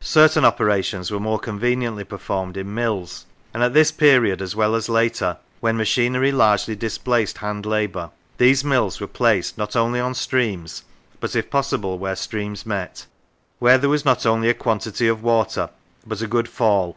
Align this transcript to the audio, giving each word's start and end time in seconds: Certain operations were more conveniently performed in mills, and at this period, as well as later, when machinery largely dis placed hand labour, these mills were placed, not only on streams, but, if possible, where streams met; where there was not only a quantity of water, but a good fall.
Certain 0.00 0.42
operations 0.42 1.10
were 1.10 1.20
more 1.20 1.38
conveniently 1.38 2.02
performed 2.04 2.56
in 2.56 2.72
mills, 2.72 3.26
and 3.52 3.62
at 3.62 3.74
this 3.74 3.92
period, 3.92 4.40
as 4.40 4.56
well 4.56 4.74
as 4.74 4.88
later, 4.88 5.36
when 5.60 5.76
machinery 5.76 6.32
largely 6.32 6.74
dis 6.74 6.96
placed 6.96 7.36
hand 7.36 7.66
labour, 7.66 8.08
these 8.38 8.64
mills 8.64 9.00
were 9.02 9.06
placed, 9.06 9.58
not 9.58 9.76
only 9.76 10.00
on 10.00 10.14
streams, 10.14 10.82
but, 11.20 11.36
if 11.36 11.50
possible, 11.50 11.98
where 11.98 12.16
streams 12.16 12.64
met; 12.64 13.04
where 13.58 13.76
there 13.76 13.90
was 13.90 14.02
not 14.06 14.24
only 14.24 14.48
a 14.48 14.54
quantity 14.54 15.08
of 15.08 15.22
water, 15.22 15.68
but 16.06 16.22
a 16.22 16.26
good 16.26 16.48
fall. 16.48 16.96